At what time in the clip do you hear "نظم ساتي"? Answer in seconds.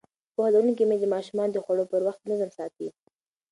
2.31-2.87